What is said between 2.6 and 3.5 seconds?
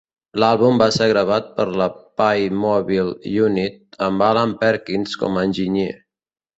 Mobile